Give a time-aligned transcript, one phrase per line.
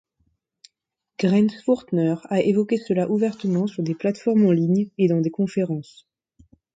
[1.19, 6.07] Grenzfurthner a évoqué cela ouvertement sur des plateformes en ligne et dans des conférences.